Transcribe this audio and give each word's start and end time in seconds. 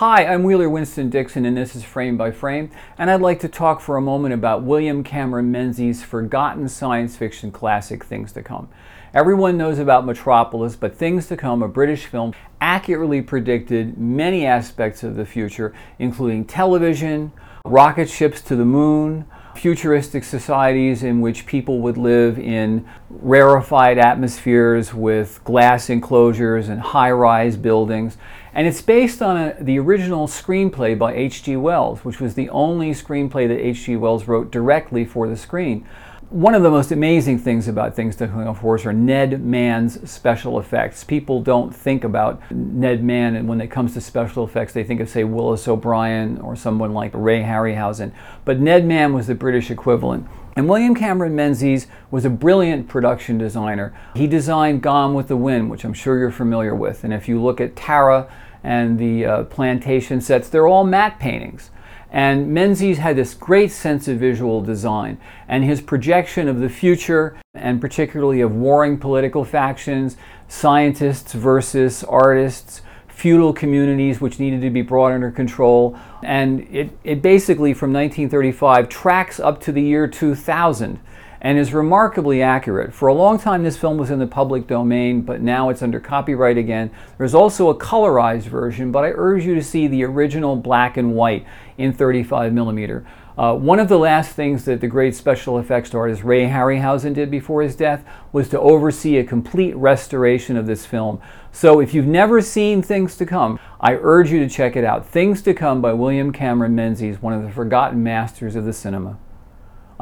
Hi, 0.00 0.24
I'm 0.24 0.44
Wheeler 0.44 0.70
Winston 0.70 1.10
Dixon, 1.10 1.44
and 1.44 1.58
this 1.58 1.76
is 1.76 1.84
Frame 1.84 2.16
by 2.16 2.30
Frame, 2.30 2.70
and 2.96 3.10
I'd 3.10 3.20
like 3.20 3.38
to 3.40 3.48
talk 3.48 3.82
for 3.82 3.98
a 3.98 4.00
moment 4.00 4.32
about 4.32 4.62
William 4.62 5.04
Cameron 5.04 5.52
Menzies' 5.52 6.02
forgotten 6.02 6.70
science 6.70 7.18
fiction 7.18 7.52
classic, 7.52 8.02
Things 8.02 8.32
to 8.32 8.42
Come. 8.42 8.70
Everyone 9.12 9.58
knows 9.58 9.78
about 9.78 10.06
Metropolis, 10.06 10.74
but 10.74 10.96
Things 10.96 11.26
to 11.26 11.36
Come, 11.36 11.62
a 11.62 11.68
British 11.68 12.06
film, 12.06 12.32
accurately 12.62 13.20
predicted 13.20 13.98
many 13.98 14.46
aspects 14.46 15.02
of 15.02 15.16
the 15.16 15.26
future, 15.26 15.74
including 15.98 16.46
television, 16.46 17.30
rocket 17.66 18.08
ships 18.08 18.40
to 18.40 18.56
the 18.56 18.64
moon, 18.64 19.26
futuristic 19.54 20.24
societies 20.24 21.02
in 21.02 21.20
which 21.20 21.44
people 21.44 21.80
would 21.80 21.98
live 21.98 22.38
in 22.38 22.88
rarefied 23.10 23.98
atmospheres 23.98 24.94
with 24.94 25.44
glass 25.44 25.90
enclosures 25.90 26.70
and 26.70 26.80
high 26.80 27.10
rise 27.10 27.58
buildings. 27.58 28.16
And 28.52 28.66
it's 28.66 28.82
based 28.82 29.22
on 29.22 29.36
a, 29.36 29.56
the 29.60 29.78
original 29.78 30.26
screenplay 30.26 30.98
by 30.98 31.14
H.G. 31.14 31.56
Wells, 31.56 32.04
which 32.04 32.20
was 32.20 32.34
the 32.34 32.48
only 32.50 32.90
screenplay 32.90 33.46
that 33.48 33.58
H.G. 33.58 33.96
Wells 33.96 34.26
wrote 34.26 34.50
directly 34.50 35.04
for 35.04 35.28
the 35.28 35.36
screen 35.36 35.86
one 36.30 36.54
of 36.54 36.62
the 36.62 36.70
most 36.70 36.92
amazing 36.92 37.40
things 37.40 37.66
about 37.66 37.96
things 37.96 38.14
to 38.14 38.28
come 38.28 38.54
force 38.54 38.86
are 38.86 38.92
Ned 38.92 39.42
Mann's 39.42 40.08
special 40.08 40.60
effects. 40.60 41.02
People 41.02 41.42
don't 41.42 41.74
think 41.74 42.04
about 42.04 42.40
Ned 42.52 43.02
Mann, 43.02 43.34
and 43.34 43.48
when 43.48 43.60
it 43.60 43.66
comes 43.66 43.94
to 43.94 44.00
special 44.00 44.44
effects, 44.44 44.72
they 44.72 44.84
think 44.84 45.00
of, 45.00 45.08
say, 45.08 45.24
Willis 45.24 45.66
O'Brien 45.66 46.38
or 46.38 46.54
someone 46.54 46.94
like 46.94 47.10
Ray 47.14 47.42
Harryhausen. 47.42 48.12
But 48.44 48.60
Ned 48.60 48.86
Mann 48.86 49.12
was 49.12 49.26
the 49.26 49.34
British 49.34 49.72
equivalent. 49.72 50.28
And 50.54 50.68
William 50.68 50.94
Cameron 50.94 51.34
Menzies 51.34 51.88
was 52.12 52.24
a 52.24 52.30
brilliant 52.30 52.86
production 52.86 53.36
designer. 53.36 53.92
He 54.14 54.28
designed 54.28 54.82
Gone 54.82 55.14
with 55.14 55.26
the 55.26 55.36
Wind, 55.36 55.68
which 55.68 55.84
I'm 55.84 55.94
sure 55.94 56.16
you're 56.16 56.30
familiar 56.30 56.76
with. 56.76 57.02
And 57.02 57.12
if 57.12 57.28
you 57.28 57.42
look 57.42 57.60
at 57.60 57.74
Tara 57.74 58.32
and 58.62 58.98
the 58.98 59.24
uh, 59.24 59.44
plantation 59.44 60.20
sets, 60.20 60.48
they're 60.48 60.66
all 60.66 60.84
matte 60.84 61.18
paintings. 61.18 61.70
And 62.12 62.52
Menzies 62.52 62.98
had 62.98 63.16
this 63.16 63.34
great 63.34 63.70
sense 63.70 64.08
of 64.08 64.18
visual 64.18 64.60
design, 64.60 65.18
and 65.46 65.62
his 65.62 65.80
projection 65.80 66.48
of 66.48 66.58
the 66.58 66.68
future, 66.68 67.36
and 67.54 67.80
particularly 67.80 68.40
of 68.40 68.52
warring 68.52 68.98
political 68.98 69.44
factions, 69.44 70.16
scientists 70.48 71.32
versus 71.32 72.02
artists, 72.04 72.82
feudal 73.06 73.52
communities 73.52 74.20
which 74.20 74.40
needed 74.40 74.60
to 74.62 74.70
be 74.70 74.82
brought 74.82 75.12
under 75.12 75.30
control. 75.30 75.96
And 76.24 76.62
it, 76.74 76.90
it 77.04 77.22
basically, 77.22 77.74
from 77.74 77.92
1935, 77.92 78.88
tracks 78.88 79.38
up 79.38 79.60
to 79.62 79.72
the 79.72 79.82
year 79.82 80.08
2000 80.08 80.98
and 81.40 81.58
is 81.58 81.72
remarkably 81.72 82.42
accurate. 82.42 82.92
For 82.92 83.08
a 83.08 83.14
long 83.14 83.38
time, 83.38 83.62
this 83.62 83.76
film 83.76 83.96
was 83.96 84.10
in 84.10 84.18
the 84.18 84.26
public 84.26 84.66
domain, 84.66 85.22
but 85.22 85.40
now 85.40 85.70
it's 85.70 85.82
under 85.82 85.98
copyright 85.98 86.58
again. 86.58 86.90
There's 87.16 87.34
also 87.34 87.70
a 87.70 87.74
colorized 87.74 88.42
version, 88.42 88.92
but 88.92 89.04
I 89.04 89.12
urge 89.14 89.44
you 89.44 89.54
to 89.54 89.62
see 89.62 89.86
the 89.86 90.04
original 90.04 90.56
black 90.56 90.96
and 90.96 91.14
white 91.14 91.46
in 91.78 91.92
35 91.92 92.52
millimeter. 92.52 93.06
Uh, 93.38 93.54
one 93.54 93.78
of 93.78 93.88
the 93.88 93.98
last 93.98 94.32
things 94.34 94.66
that 94.66 94.82
the 94.82 94.86
great 94.86 95.14
special 95.14 95.58
effects 95.58 95.94
artist 95.94 96.22
Ray 96.22 96.46
Harryhausen 96.46 97.14
did 97.14 97.30
before 97.30 97.62
his 97.62 97.74
death 97.74 98.04
was 98.32 98.50
to 98.50 98.60
oversee 98.60 99.16
a 99.16 99.24
complete 99.24 99.74
restoration 99.76 100.58
of 100.58 100.66
this 100.66 100.84
film. 100.84 101.22
So 101.50 101.80
if 101.80 101.94
you've 101.94 102.06
never 102.06 102.42
seen 102.42 102.82
Things 102.82 103.16
to 103.16 103.24
Come, 103.24 103.58
I 103.80 103.94
urge 103.94 104.30
you 104.30 104.40
to 104.40 104.48
check 104.48 104.76
it 104.76 104.84
out. 104.84 105.06
Things 105.06 105.40
to 105.42 105.54
Come 105.54 105.80
by 105.80 105.94
William 105.94 106.32
Cameron 106.32 106.74
Menzies, 106.74 107.22
one 107.22 107.32
of 107.32 107.42
the 107.42 107.50
forgotten 107.50 108.02
masters 108.02 108.56
of 108.56 108.66
the 108.66 108.74
cinema. 108.74 109.16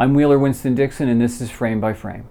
I'm 0.01 0.15
Wheeler 0.15 0.39
Winston 0.39 0.77
Dixon, 0.77 1.09
and 1.09 1.21
this 1.21 1.41
is 1.41 1.51
Frame 1.51 1.81
by 1.81 1.93
Frame. 1.93 2.29